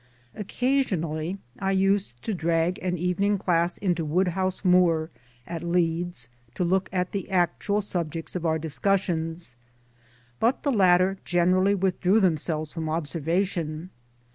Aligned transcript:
Occasionally 0.33 1.37
I 1.59 1.73
used 1.73 2.23
to 2.23 2.33
drag 2.33 2.79
an 2.79 2.97
evening 2.97 3.37
class 3.37 3.77
onto 3.83 4.03
Woodhouse 4.03 4.65
Moor, 4.65 5.11
at 5.45 5.61
Leeds, 5.61 6.27
to 6.55 6.63
look 6.63 6.89
at 6.91 7.11
the 7.11 7.29
actual 7.29 7.81
subjects 7.81 8.35
of 8.35 8.43
our 8.43 8.57
discus 8.57 9.01
sions, 9.01 9.55
but 10.39 10.63
the 10.63 10.71
latter 10.71 11.17
generally 11.23 11.75
withdrew, 11.75 12.19
themselves 12.19 12.71
from 12.71 12.89
observation' 12.89 13.91